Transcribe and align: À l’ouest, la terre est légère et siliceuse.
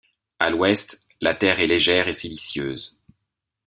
À 0.39 0.49
l’ouest, 0.49 0.99
la 1.21 1.35
terre 1.35 1.59
est 1.59 1.67
légère 1.67 2.07
et 2.07 2.13
siliceuse. 2.13 2.97